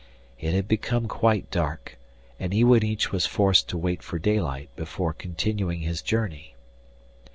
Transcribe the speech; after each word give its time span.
It 0.39 0.55
had 0.55 0.67
become 0.67 1.07
quite 1.07 1.51
dark, 1.51 1.95
and 2.39 2.53
Iwanich 2.55 3.11
was 3.11 3.27
forced 3.27 3.69
to 3.69 3.77
wait 3.77 4.01
for 4.01 4.17
daylight 4.17 4.69
before 4.75 5.13
continuing 5.13 5.81
his 5.81 6.01
journey. 6.01 6.55